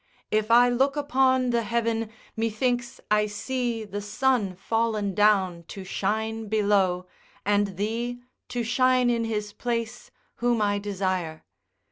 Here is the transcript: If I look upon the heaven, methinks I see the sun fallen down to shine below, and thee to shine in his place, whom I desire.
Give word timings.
If 0.31 0.49
I 0.49 0.67
look 0.67 0.95
upon 0.95 1.51
the 1.51 1.61
heaven, 1.61 2.09
methinks 2.35 2.99
I 3.11 3.27
see 3.27 3.83
the 3.83 4.01
sun 4.01 4.55
fallen 4.55 5.13
down 5.13 5.63
to 5.67 5.83
shine 5.83 6.47
below, 6.47 7.05
and 7.45 7.77
thee 7.77 8.23
to 8.49 8.63
shine 8.63 9.11
in 9.11 9.25
his 9.25 9.53
place, 9.53 10.09
whom 10.37 10.59
I 10.59 10.79
desire. 10.79 11.45